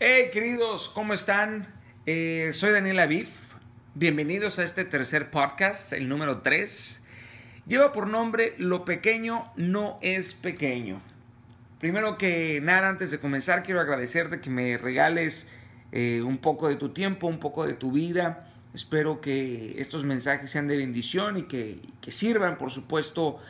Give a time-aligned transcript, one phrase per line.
[0.00, 1.66] Hey queridos, ¿cómo están?
[2.06, 3.30] Eh, soy Daniel Aviv.
[3.96, 7.02] Bienvenidos a este tercer podcast, el número 3.
[7.66, 11.02] Lleva por nombre Lo pequeño no es pequeño.
[11.80, 15.48] Primero que nada, antes de comenzar, quiero agradecerte que me regales
[15.90, 18.52] eh, un poco de tu tiempo, un poco de tu vida.
[18.74, 23.40] Espero que estos mensajes sean de bendición y que, sirvan, por supuesto,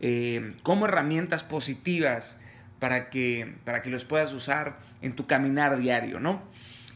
[0.00, 2.38] eh, como herramientas positivas
[2.80, 6.42] para que, para que los puedas usar en tu caminar diario, ¿no?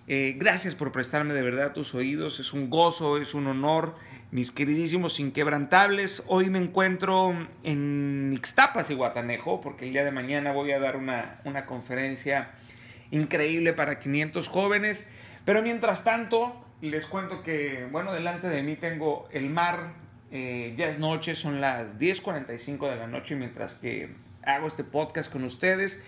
[0.07, 3.95] Eh, gracias por prestarme de verdad tus oídos, es un gozo, es un honor,
[4.33, 6.23] mis queridísimos inquebrantables.
[6.27, 10.97] Hoy me encuentro en Ixtapas y Guatanejo, porque el día de mañana voy a dar
[10.97, 12.51] una, una conferencia
[13.11, 15.09] increíble para 500 jóvenes.
[15.45, 19.93] Pero mientras tanto, les cuento que, bueno, delante de mí tengo el mar,
[20.33, 24.11] eh, ya es noche, son las 10.45 de la noche, mientras que
[24.47, 26.03] hago este podcast con ustedes,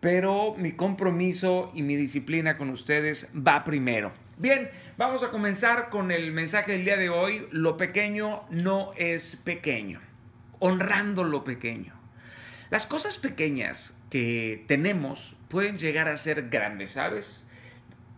[0.00, 4.12] pero mi compromiso y mi disciplina con ustedes va primero.
[4.36, 7.46] Bien, vamos a comenzar con el mensaje del día de hoy.
[7.52, 10.00] Lo pequeño no es pequeño.
[10.58, 11.94] Honrando lo pequeño.
[12.70, 17.46] Las cosas pequeñas que tenemos pueden llegar a ser grandes, ¿sabes?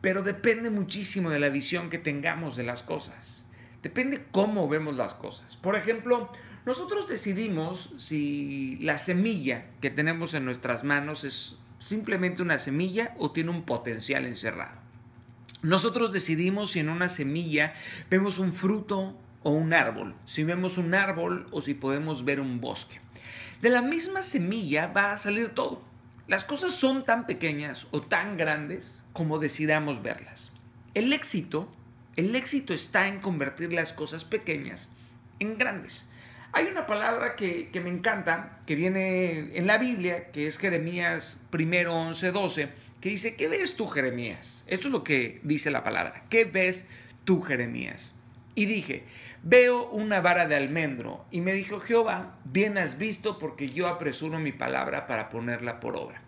[0.01, 3.45] Pero depende muchísimo de la visión que tengamos de las cosas.
[3.83, 5.57] Depende cómo vemos las cosas.
[5.57, 6.33] Por ejemplo,
[6.67, 13.31] nosotros decidimos si la semilla que tenemos en nuestras manos es simplemente una semilla o
[13.31, 14.81] tiene un potencial encerrado.
[15.63, 17.75] Nosotros decidimos si en una semilla
[18.11, 22.61] vemos un fruto o un árbol, si vemos un árbol o si podemos ver un
[22.61, 23.01] bosque.
[23.63, 25.83] De la misma semilla va a salir todo.
[26.27, 30.51] Las cosas son tan pequeñas o tan grandes como decidamos verlas.
[30.95, 31.69] El éxito,
[32.17, 34.89] el éxito está en convertir las cosas pequeñas
[35.39, 36.09] en grandes.
[36.57, 41.93] Hay una palabra que, me encanta, que viene en la Biblia, que es Jeremías 1,
[41.93, 44.65] 11, 12, que dice, ¿qué ves tú, Jeremías?
[44.67, 46.25] Esto es lo que dice la palabra.
[46.31, 46.87] ¿Qué ves
[47.27, 48.15] tú, Jeremías?
[48.55, 49.05] Y dije,
[49.43, 51.27] veo una vara de almendro.
[51.31, 55.95] Y me dijo Jehová, bien has visto porque yo apresuro mi palabra para ponerla por
[55.95, 56.23] obra.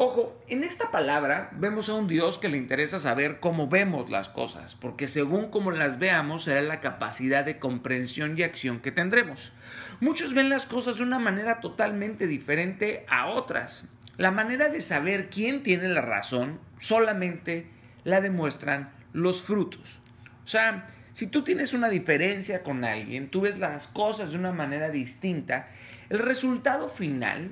[0.00, 4.28] Ojo, en esta palabra vemos a un Dios que le interesa saber cómo vemos las
[4.28, 9.52] cosas, porque según cómo las veamos será la capacidad de comprensión y acción que tendremos.
[9.98, 13.86] Muchos ven las cosas de una manera totalmente diferente a otras.
[14.18, 17.66] La manera de saber quién tiene la razón solamente
[18.04, 19.98] la demuestran los frutos.
[20.44, 24.52] O sea, si tú tienes una diferencia con alguien, tú ves las cosas de una
[24.52, 25.70] manera distinta,
[26.08, 27.50] el resultado final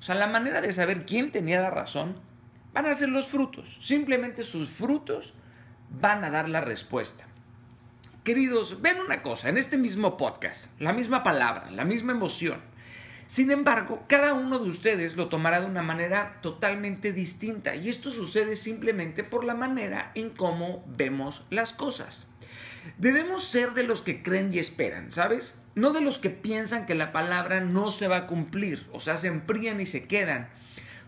[0.00, 2.16] o sea, la manera de saber quién tenía la razón
[2.72, 3.76] van a ser los frutos.
[3.82, 5.34] Simplemente sus frutos
[5.90, 7.26] van a dar la respuesta.
[8.24, 12.60] Queridos, ven una cosa, en este mismo podcast, la misma palabra, la misma emoción.
[13.26, 18.10] Sin embargo, cada uno de ustedes lo tomará de una manera totalmente distinta y esto
[18.10, 22.26] sucede simplemente por la manera en cómo vemos las cosas.
[22.98, 25.60] Debemos ser de los que creen y esperan, ¿sabes?
[25.74, 29.16] No de los que piensan que la palabra no se va a cumplir, o sea,
[29.16, 30.48] se enfrían y se quedan.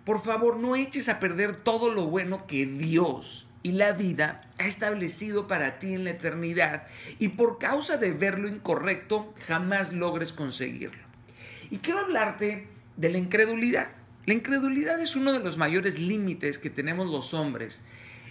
[0.04, 4.66] Por favor, no eches a perder todo lo bueno que Dios y la vida ha
[4.66, 6.86] establecido para ti en la eternidad
[7.18, 11.02] y por causa de ver lo incorrecto jamás logres conseguirlo.
[11.70, 12.66] Y quiero hablarte
[12.96, 13.88] de la incredulidad.
[14.26, 17.82] La incredulidad es uno de los mayores límites que tenemos los hombres.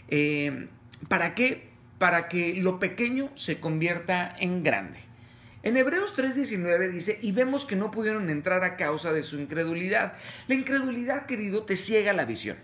[0.09, 0.67] Eh,
[1.07, 1.70] ¿Para qué?
[2.01, 4.97] Para que lo pequeño se convierta en grande.
[5.61, 10.13] En Hebreos 3:19 dice, y vemos que no pudieron entrar a causa de su incredulidad.
[10.47, 12.57] La incredulidad, querido, te ciega la visión.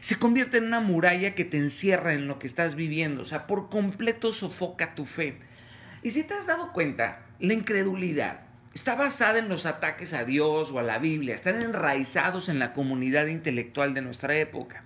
[0.00, 3.46] Se convierte en una muralla que te encierra en lo que estás viviendo, o sea,
[3.46, 5.36] por completo sofoca tu fe.
[6.02, 8.40] Y si te has dado cuenta, la incredulidad
[8.72, 12.72] está basada en los ataques a Dios o a la Biblia, están enraizados en la
[12.72, 14.84] comunidad intelectual de nuestra época.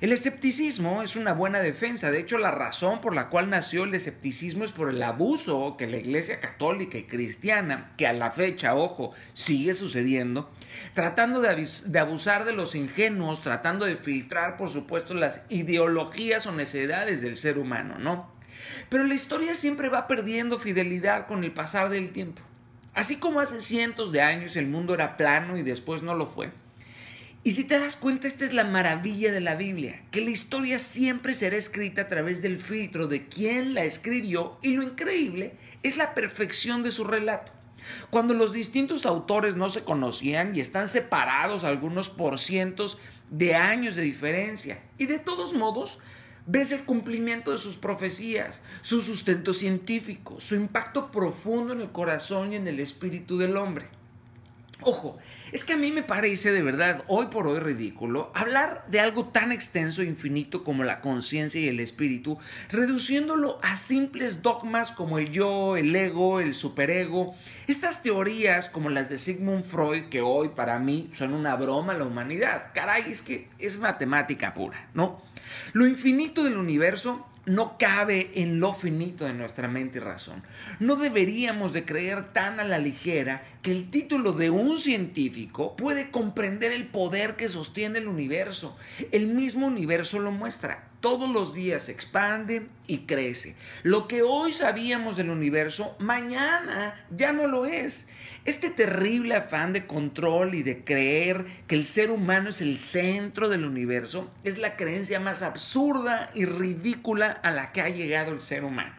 [0.00, 2.10] El escepticismo es una buena defensa.
[2.10, 5.86] De hecho, la razón por la cual nació el escepticismo es por el abuso que
[5.86, 10.50] la Iglesia católica y cristiana, que a la fecha, ojo, sigue sucediendo,
[10.94, 17.20] tratando de, abusar de los ingenuos, tratando de filtrar, por supuesto, las ideologías o necesidades
[17.20, 18.32] del ser humano, ¿no?
[18.88, 22.42] Pero la historia siempre va perdiendo fidelidad con el pasar del tiempo.
[22.94, 26.52] Así como hace cientos de años el mundo era plano y después no lo fue,
[27.46, 30.78] y si te das cuenta, esta es la maravilla de la Biblia, que la historia
[30.78, 35.52] siempre será escrita a través del filtro de quien la escribió y lo increíble
[35.82, 37.52] es la perfección de su relato.
[38.08, 42.96] Cuando los distintos autores no se conocían y están separados algunos por cientos
[43.28, 45.98] de años de diferencia, y de todos modos
[46.46, 52.54] ves el cumplimiento de sus profecías, su sustento científico, su impacto profundo en el corazón
[52.54, 53.86] y en el espíritu del hombre.
[54.86, 55.16] Ojo,
[55.50, 59.28] es que a mí me parece de verdad hoy por hoy ridículo hablar de algo
[59.28, 62.36] tan extenso e infinito como la conciencia y el espíritu,
[62.70, 67.34] reduciéndolo a simples dogmas como el yo, el ego, el superego.
[67.66, 71.98] Estas teorías como las de Sigmund Freud, que hoy para mí son una broma a
[71.98, 72.72] la humanidad.
[72.74, 75.22] Caray, es que es matemática pura, ¿no?
[75.72, 80.42] Lo infinito del universo no cabe en lo finito de nuestra mente y razón.
[80.80, 86.10] No deberíamos de creer tan a la ligera que el título de un científico puede
[86.10, 88.76] comprender el poder que sostiene el universo.
[89.12, 90.88] El mismo universo lo muestra.
[91.00, 93.56] Todos los días se expande y crece.
[93.82, 98.06] Lo que hoy sabíamos del universo, mañana ya no lo es.
[98.44, 103.48] Este terrible afán de control y de creer que el ser humano es el centro
[103.48, 108.42] del universo es la creencia más absurda y ridícula a la que ha llegado el
[108.42, 108.92] ser humano.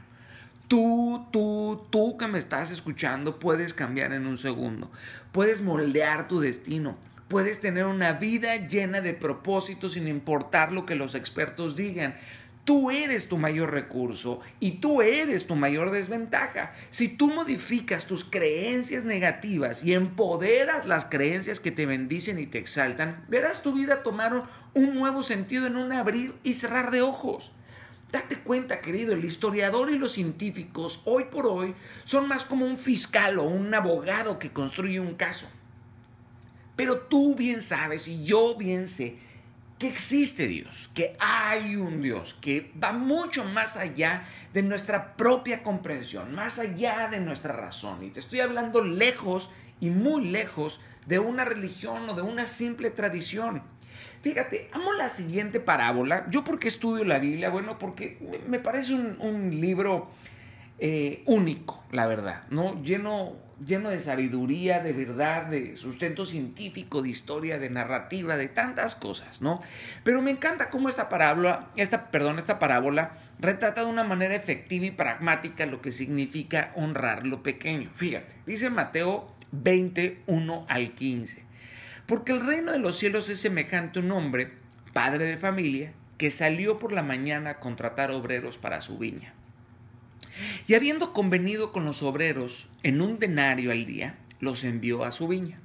[0.68, 4.92] Tú, tú, tú que me estás escuchando puedes cambiar en un segundo.
[5.32, 6.98] Puedes moldear tu destino.
[7.28, 12.16] Puedes tener una vida llena de propósitos sin importar lo que los expertos digan.
[12.66, 16.74] Tú eres tu mayor recurso y tú eres tu mayor desventaja.
[16.90, 22.58] Si tú modificas tus creencias negativas y empoderas las creencias que te bendicen y te
[22.58, 27.52] exaltan, verás tu vida tomar un nuevo sentido en un abrir y cerrar de ojos.
[28.12, 32.80] Date cuenta, querido, el historiador y los científicos hoy por hoy son más como un
[32.80, 35.46] fiscal o un abogado que construye un caso.
[36.76, 39.18] Pero tú bien sabes y yo bien sé
[39.78, 45.64] que existe Dios, que hay un Dios, que va mucho más allá de nuestra propia
[45.64, 48.04] comprensión, más allá de nuestra razón.
[48.04, 49.50] Y te estoy hablando lejos
[49.82, 53.64] y muy lejos de una religión o de una simple tradición.
[54.22, 56.26] Fíjate, amo la siguiente parábola.
[56.30, 57.50] ¿Yo por qué estudio la Biblia?
[57.50, 58.18] Bueno, porque
[58.48, 60.10] me parece un, libro
[60.80, 62.82] eh, único, la verdad, ¿no?
[62.84, 68.96] Lleno lleno de sabiduría, de verdad, de sustento científico, de historia, de narrativa, de tantas
[68.96, 69.62] cosas, ¿no?
[70.04, 74.86] Pero me encanta cómo esta parábola, esta, perdón, esta parábola retrata de una manera efectiva
[74.86, 77.90] y pragmática lo que significa honrar lo pequeño.
[77.94, 81.44] Fíjate, dice Mateo 21 al 15.
[82.06, 84.52] Porque el reino de los cielos es semejante a un hombre,
[84.94, 89.35] padre de familia, que salió por la mañana a contratar obreros para su viña.
[90.68, 95.28] Y habiendo convenido con los obreros en un denario al día, los envió a su
[95.28, 95.60] viña.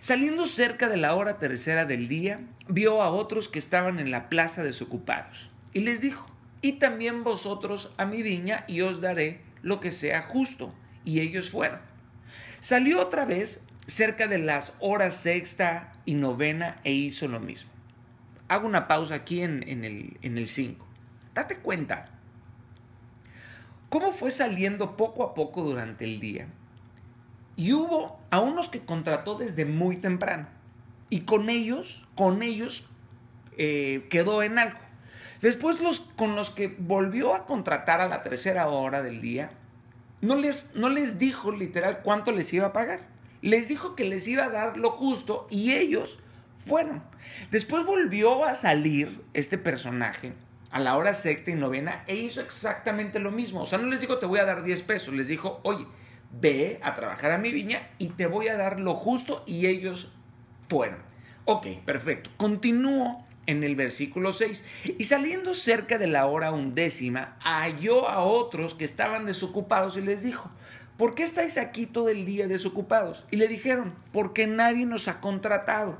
[0.00, 4.28] Saliendo cerca de la hora tercera del día, vio a otros que estaban en la
[4.28, 6.26] plaza desocupados, y les dijo,
[6.62, 10.74] y también vosotros a mi viña, y os daré lo que sea justo.
[11.04, 11.80] Y ellos fueron.
[12.60, 17.70] Salió otra vez cerca de las horas sexta y novena e hizo lo mismo.
[18.48, 20.86] Hago una pausa aquí en, el 5.
[21.34, 22.17] Date cuenta,
[23.88, 26.48] cómo fue saliendo poco a poco durante el día.
[27.56, 30.46] Y hubo a unos que contrató desde muy temprano.
[31.10, 32.86] Y con ellos, con ellos
[33.56, 34.78] eh, quedó en algo.
[35.40, 39.50] Después los con los que volvió a contratar a la tercera hora del día,
[40.20, 43.00] no les, no les dijo literal cuánto les iba a pagar.
[43.40, 46.18] Les dijo que les iba a dar lo justo y ellos
[46.66, 47.02] fueron.
[47.50, 50.32] Después volvió a salir este personaje
[50.70, 53.62] a la hora sexta y novena e hizo exactamente lo mismo.
[53.62, 55.86] O sea, no les dijo te voy a dar 10 pesos, les dijo, oye,
[56.30, 60.12] ve a trabajar a mi viña y te voy a dar lo justo y ellos
[60.68, 60.98] fueron.
[61.44, 62.30] Ok, perfecto.
[62.36, 64.62] Continúo en el versículo 6.
[64.98, 70.22] Y saliendo cerca de la hora undécima, halló a otros que estaban desocupados y les
[70.22, 70.50] dijo,
[70.98, 73.24] ¿por qué estáis aquí todo el día desocupados?
[73.30, 75.96] Y le dijeron, porque nadie nos ha contratado.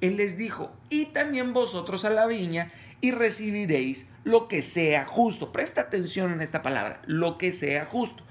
[0.00, 5.52] Él les dijo, y también vosotros a la viña, y recibiréis lo que sea justo.
[5.52, 8.24] Presta atención en esta palabra, lo que sea justo.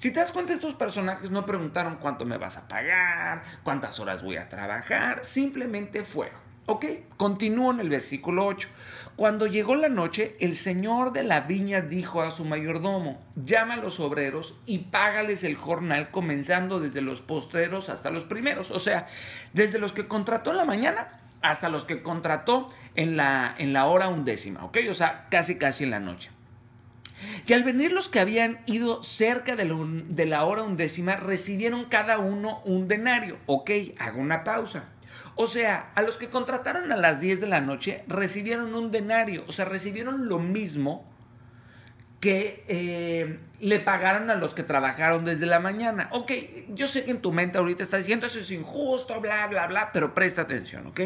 [0.00, 4.22] Si te das cuenta, estos personajes no preguntaron cuánto me vas a pagar, cuántas horas
[4.22, 6.43] voy a trabajar, simplemente fueron.
[6.66, 6.86] Ok,
[7.18, 8.68] continúo en el versículo 8.
[9.16, 13.76] Cuando llegó la noche, el señor de la viña dijo a su mayordomo, llama a
[13.76, 18.70] los obreros y págales el jornal comenzando desde los postreros hasta los primeros.
[18.70, 19.06] O sea,
[19.52, 23.84] desde los que contrató en la mañana hasta los que contrató en la, en la
[23.84, 24.78] hora undécima, ¿ok?
[24.88, 26.30] O sea, casi casi en la noche.
[27.46, 31.84] Y al venir los que habían ido cerca de la, de la hora undécima, recibieron
[31.84, 33.36] cada uno un denario.
[33.44, 34.93] Ok, hago una pausa.
[35.34, 39.44] O sea, a los que contrataron a las 10 de la noche recibieron un denario,
[39.48, 41.10] o sea, recibieron lo mismo
[42.20, 46.08] que eh, le pagaron a los que trabajaron desde la mañana.
[46.10, 46.32] Ok,
[46.70, 49.90] yo sé que en tu mente ahorita está diciendo eso es injusto, bla, bla, bla,
[49.92, 51.00] pero presta atención, ¿ok?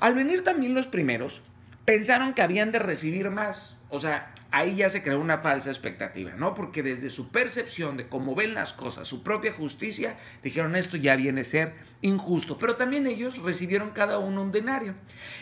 [0.00, 1.42] Al venir también los primeros,
[1.84, 3.78] pensaron que habían de recibir más.
[3.88, 6.54] O sea, ahí ya se creó una falsa expectativa, ¿no?
[6.54, 11.16] Porque desde su percepción de cómo ven las cosas, su propia justicia, dijeron esto ya
[11.16, 12.56] viene a ser injusto.
[12.56, 14.94] Pero también ellos recibieron cada uno un denario.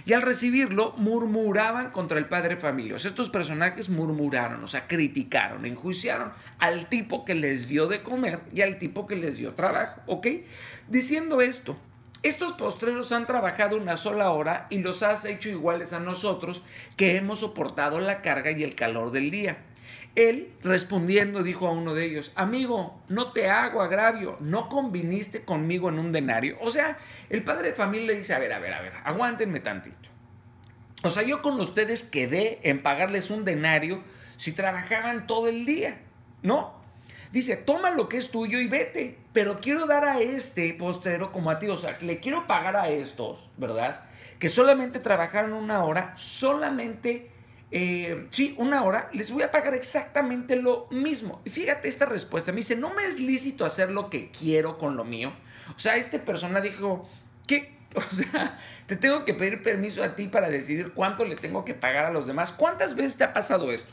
[0.07, 2.97] Y al recibirlo, murmuraban contra el padre familia.
[2.97, 8.63] estos personajes murmuraron, o sea, criticaron, enjuiciaron al tipo que les dio de comer y
[8.63, 10.27] al tipo que les dio trabajo, ¿ok?
[10.89, 11.77] Diciendo esto,
[12.23, 16.63] estos postreros han trabajado una sola hora y los has hecho iguales a nosotros
[16.97, 19.59] que hemos soportado la carga y el calor del día.
[20.15, 25.89] Él, respondiendo, dijo a uno de ellos, amigo, no te hago agravio, no conviniste conmigo
[25.89, 26.59] en un denario.
[26.61, 26.99] O sea,
[27.31, 30.11] el padre de familia le dice, a ver, a ver, a ver, aguántenme tantito.
[31.03, 34.03] O sea, yo con ustedes quedé en pagarles un denario
[34.37, 35.99] si trabajaban todo el día,
[36.43, 36.75] ¿no?
[37.33, 39.19] Dice, toma lo que es tuyo y vete.
[39.33, 41.69] Pero quiero dar a este postrero como a ti.
[41.69, 44.05] O sea, le quiero pagar a estos, ¿verdad?
[44.39, 47.31] Que solamente trabajaron una hora, solamente,
[47.71, 51.41] eh, sí, una hora, les voy a pagar exactamente lo mismo.
[51.45, 52.53] Y fíjate esta respuesta.
[52.53, 55.33] Me dice, no me es lícito hacer lo que quiero con lo mío.
[55.75, 57.09] O sea, este persona dijo,
[57.47, 57.81] ¿qué?
[57.95, 61.75] O sea, te tengo que pedir permiso a ti para decidir cuánto le tengo que
[61.75, 62.51] pagar a los demás.
[62.51, 63.93] ¿Cuántas veces te ha pasado esto?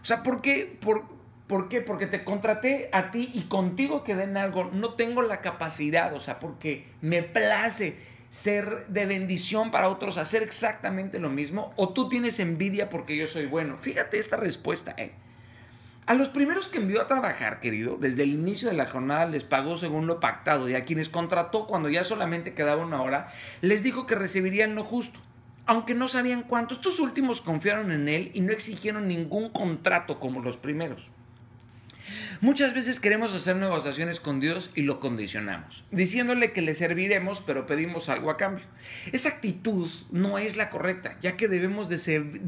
[0.00, 0.78] O sea, ¿por qué?
[0.80, 1.04] Por,
[1.46, 1.80] ¿Por qué?
[1.80, 4.64] Porque te contraté a ti y contigo quedé en algo.
[4.72, 7.96] No tengo la capacidad, o sea, porque me place
[8.28, 13.28] ser de bendición para otros, hacer exactamente lo mismo, o tú tienes envidia porque yo
[13.28, 13.78] soy bueno.
[13.78, 15.12] Fíjate esta respuesta, ¿eh?
[16.06, 19.42] A los primeros que envió a trabajar, querido, desde el inicio de la jornada les
[19.42, 23.82] pagó según lo pactado y a quienes contrató cuando ya solamente quedaba una hora, les
[23.82, 25.20] dijo que recibirían lo justo
[25.66, 26.74] aunque no sabían cuánto.
[26.74, 31.10] Estos últimos confiaron en él y no exigieron ningún contrato como los primeros.
[32.40, 37.66] Muchas veces queremos hacer negociaciones con Dios y lo condicionamos, diciéndole que le serviremos, pero
[37.66, 38.64] pedimos algo a cambio.
[39.12, 41.98] Esa actitud no es la correcta, ya que debemos de,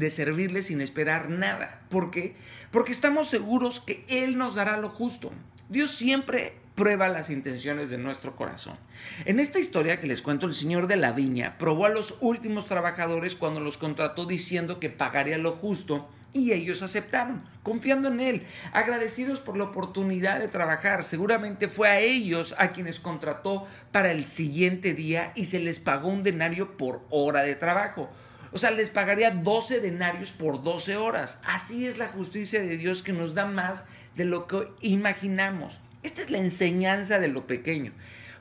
[0.09, 1.81] servirle sin esperar nada.
[1.89, 2.35] ¿Por qué?
[2.71, 5.31] Porque estamos seguros que Él nos dará lo justo.
[5.69, 8.77] Dios siempre prueba las intenciones de nuestro corazón.
[9.25, 12.67] En esta historia que les cuento, el señor de la viña probó a los últimos
[12.67, 18.43] trabajadores cuando los contrató diciendo que pagaría lo justo y ellos aceptaron, confiando en Él,
[18.71, 21.03] agradecidos por la oportunidad de trabajar.
[21.03, 26.09] Seguramente fue a ellos a quienes contrató para el siguiente día y se les pagó
[26.09, 28.09] un denario por hora de trabajo.
[28.51, 31.37] O sea, les pagaría 12 denarios por 12 horas.
[31.43, 33.83] Así es la justicia de Dios que nos da más
[34.15, 35.79] de lo que imaginamos.
[36.01, 37.91] Esta es la enseñanza de lo pequeño.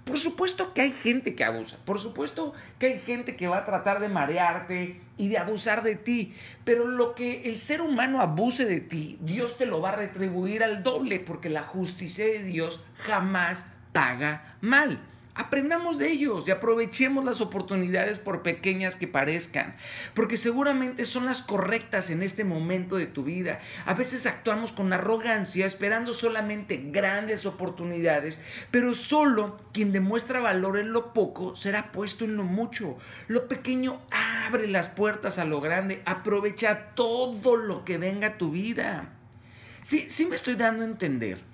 [0.08, 3.66] Por supuesto que hay gente que abusa, por supuesto que hay gente que va a
[3.66, 6.32] tratar de marearte y de abusar de ti,
[6.64, 10.64] pero lo que el ser humano abuse de ti, Dios te lo va a retribuir
[10.64, 14.98] al doble, porque la justicia de Dios jamás paga mal.
[15.38, 19.76] Aprendamos de ellos y aprovechemos las oportunidades por pequeñas que parezcan,
[20.12, 23.61] porque seguramente son las correctas en este momento de tu vida.
[23.87, 28.40] A veces actuamos con arrogancia esperando solamente grandes oportunidades,
[28.73, 32.99] pero solo quien demuestra valor en lo poco será puesto en lo mucho.
[33.28, 38.50] Lo pequeño abre las puertas a lo grande, aprovecha todo lo que venga a tu
[38.50, 39.11] vida.
[39.83, 41.47] Sí, sí me estoy dando a entender.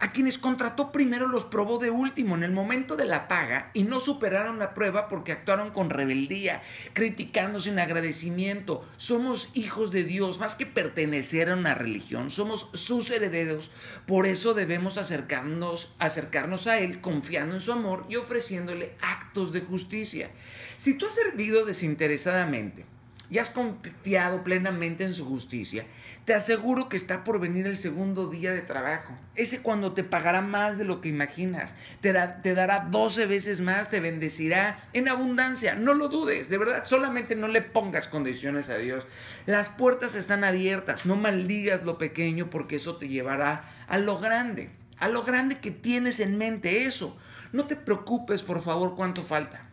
[0.00, 3.82] A quienes contrató primero los probó de último en el momento de la paga y
[3.82, 6.62] no superaron la prueba porque actuaron con rebeldía,
[6.92, 8.86] criticando sin agradecimiento.
[8.96, 13.72] Somos hijos de Dios, más que pertenecer a una religión, somos sus herederos.
[14.06, 19.62] Por eso debemos acercarnos, acercarnos a Él confiando en su amor y ofreciéndole actos de
[19.62, 20.30] justicia.
[20.76, 22.86] Si tú has servido desinteresadamente,
[23.30, 25.84] y has confiado plenamente en su justicia,
[26.24, 29.14] te aseguro que está por venir el segundo día de trabajo.
[29.34, 33.90] Ese cuando te pagará más de lo que imaginas, te, te dará 12 veces más,
[33.90, 35.74] te bendecirá en abundancia.
[35.74, 39.06] No lo dudes, de verdad, solamente no le pongas condiciones a Dios.
[39.46, 44.70] Las puertas están abiertas, no maldigas lo pequeño porque eso te llevará a lo grande,
[44.98, 47.16] a lo grande que tienes en mente, eso.
[47.52, 49.67] No te preocupes, por favor, cuánto falta.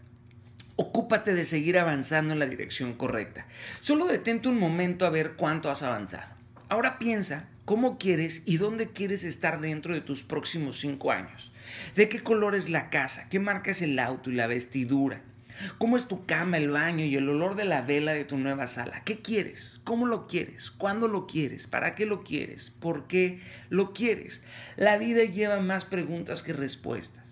[0.78, 3.46] Ocúpate de seguir avanzando en la dirección correcta.
[3.80, 6.36] Solo detente un momento a ver cuánto has avanzado.
[6.68, 11.54] Ahora piensa cómo quieres y dónde quieres estar dentro de tus próximos cinco años.
[11.96, 13.28] ¿De qué color es la casa?
[13.30, 15.22] ¿Qué marca es el auto y la vestidura?
[15.78, 18.68] ¿Cómo es tu cama, el baño y el olor de la vela de tu nueva
[18.68, 19.02] sala?
[19.06, 19.80] ¿Qué quieres?
[19.86, 20.72] ¿Cómo lo quieres?
[20.72, 21.68] ¿Cuándo lo quieres?
[21.68, 22.74] ¿Para qué lo quieres?
[22.82, 23.40] ¿Por qué
[23.70, 24.42] lo quieres?
[24.76, 27.25] La vida lleva más preguntas que respuestas.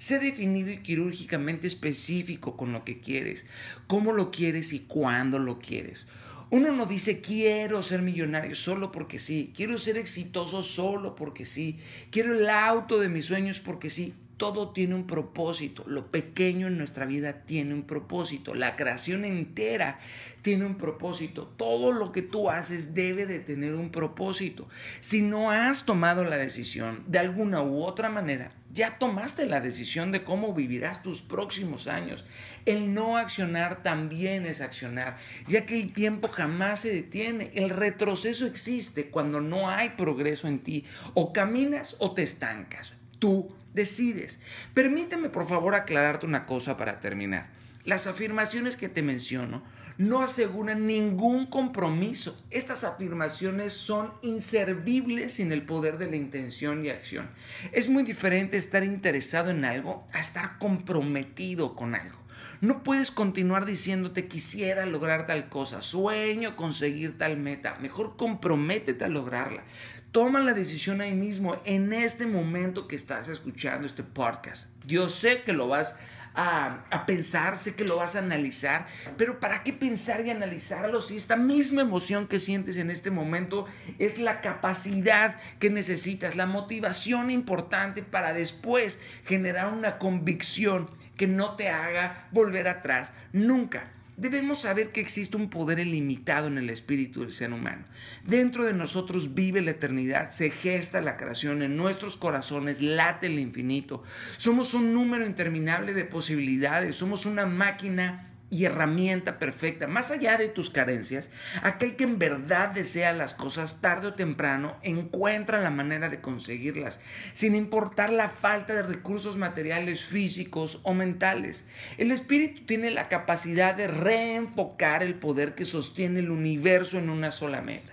[0.00, 3.44] Sé definido y quirúrgicamente específico con lo que quieres,
[3.86, 6.06] cómo lo quieres y cuándo lo quieres.
[6.48, 11.80] Uno no dice quiero ser millonario solo porque sí, quiero ser exitoso solo porque sí,
[12.10, 14.14] quiero el auto de mis sueños porque sí.
[14.40, 15.84] Todo tiene un propósito.
[15.86, 18.54] Lo pequeño en nuestra vida tiene un propósito.
[18.54, 20.00] La creación entera
[20.40, 21.46] tiene un propósito.
[21.58, 24.66] Todo lo que tú haces debe de tener un propósito.
[25.00, 30.10] Si no has tomado la decisión de alguna u otra manera, ya tomaste la decisión
[30.10, 32.24] de cómo vivirás tus próximos años.
[32.64, 35.18] El no accionar también es accionar,
[35.48, 37.50] ya que el tiempo jamás se detiene.
[37.52, 40.86] El retroceso existe cuando no hay progreso en ti.
[41.12, 42.94] O caminas o te estancas.
[43.18, 44.40] Tú decides.
[44.74, 47.48] Permíteme por favor aclararte una cosa para terminar.
[47.84, 49.62] Las afirmaciones que te menciono
[49.96, 52.42] no aseguran ningún compromiso.
[52.50, 57.28] Estas afirmaciones son inservibles sin el poder de la intención y acción.
[57.72, 62.18] Es muy diferente estar interesado en algo a estar comprometido con algo.
[62.62, 67.78] No puedes continuar diciéndote quisiera lograr tal cosa, sueño conseguir tal meta.
[67.80, 69.64] Mejor comprométete a lograrla.
[70.12, 74.68] Toma la decisión ahí mismo, en este momento que estás escuchando este podcast.
[74.84, 75.94] Yo sé que lo vas
[76.34, 81.00] a, a, pensar, sé que lo vas a analizar, pero ¿para qué pensar y analizarlo
[81.00, 83.66] si esta misma emoción que sientes en este momento
[84.00, 91.54] es la capacidad que necesitas, la motivación importante para después generar una convicción que no
[91.54, 93.92] te haga volver atrás nunca?
[94.20, 97.84] Debemos saber que existe un poder ilimitado en el espíritu del ser humano.
[98.26, 103.38] Dentro de nosotros vive la eternidad, se gesta la creación, en nuestros corazones late el
[103.38, 104.02] infinito.
[104.36, 110.48] Somos un número interminable de posibilidades, somos una máquina y herramienta perfecta, más allá de
[110.48, 111.30] tus carencias,
[111.62, 117.00] aquel que en verdad desea las cosas tarde o temprano encuentra la manera de conseguirlas,
[117.32, 121.64] sin importar la falta de recursos materiales, físicos o mentales.
[121.96, 127.32] El espíritu tiene la capacidad de reenfocar el poder que sostiene el universo en una
[127.32, 127.92] sola meta.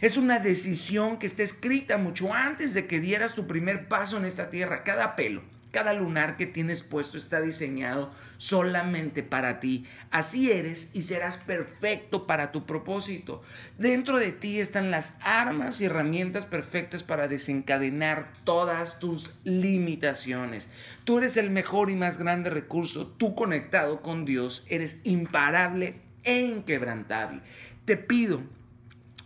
[0.00, 4.24] Es una decisión que está escrita mucho antes de que dieras tu primer paso en
[4.24, 4.82] esta tierra.
[4.82, 5.42] Cada pelo,
[5.74, 9.86] cada lunar que tienes puesto está diseñado solamente para ti.
[10.12, 13.42] Así eres y serás perfecto para tu propósito.
[13.76, 20.68] Dentro de ti están las armas y herramientas perfectas para desencadenar todas tus limitaciones.
[21.02, 23.08] Tú eres el mejor y más grande recurso.
[23.08, 27.40] Tú conectado con Dios eres imparable e inquebrantable.
[27.84, 28.42] Te pido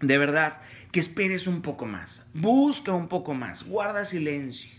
[0.01, 0.63] de verdad
[0.93, 2.25] que esperes un poco más.
[2.33, 3.65] Busca un poco más.
[3.65, 4.78] Guarda silencio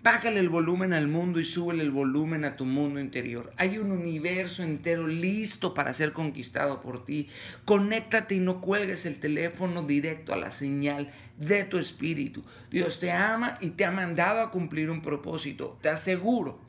[0.00, 3.52] Bájale el volumen al mundo y súbele el volumen a tu mundo interior.
[3.56, 7.28] Hay un universo entero listo para ser conquistado por ti.
[7.64, 12.44] Conéctate y no cuelgues el teléfono directo a la señal de tu espíritu.
[12.70, 15.76] Dios te ama y te ha mandado a cumplir un propósito.
[15.82, 16.60] Te aseguro,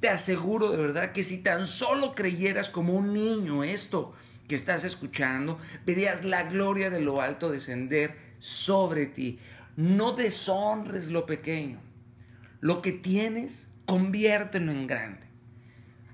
[0.00, 4.12] te aseguro de verdad que si tan solo creyeras como un niño esto
[4.48, 9.38] que estás escuchando, verías la gloria de lo alto descender sobre ti.
[9.76, 11.85] No deshonres lo pequeño.
[12.66, 15.24] Lo que tienes, conviértelo en grande.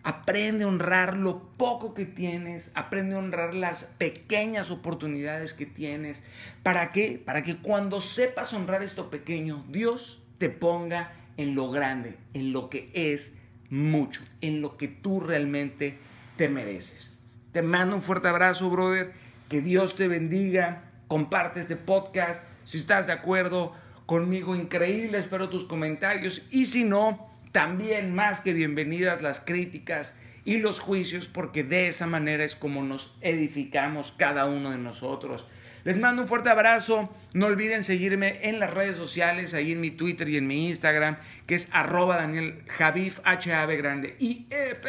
[0.03, 6.23] Aprende a honrar lo poco que tienes, aprende a honrar las pequeñas oportunidades que tienes.
[6.63, 7.19] ¿Para qué?
[7.25, 12.69] Para que cuando sepas honrar esto pequeño, Dios te ponga en lo grande, en lo
[12.69, 13.33] que es
[13.71, 15.97] mucho, en lo que tú realmente
[16.37, 17.17] te mereces.
[17.53, 19.15] Te mando un fuerte abrazo, brother.
[19.49, 20.91] Que Dios te bendiga.
[21.09, 22.45] Comparte este podcast.
[22.65, 23.73] Si estás de acuerdo,
[24.07, 30.59] conmigo increíble, espero tus comentarios y si no, también más que bienvenidas las críticas y
[30.59, 35.47] los juicios porque de esa manera es como nos edificamos cada uno de nosotros.
[35.85, 37.13] Les mando un fuerte abrazo.
[37.35, 41.17] No olviden seguirme en las redes sociales, ahí en mi Twitter y en mi Instagram,
[41.47, 44.89] que es arroba Daniel Javif, H-A-B grande, I-F,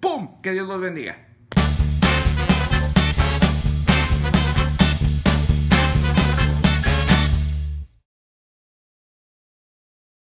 [0.00, 0.40] ¡pum!
[0.40, 1.23] Que Dios los bendiga.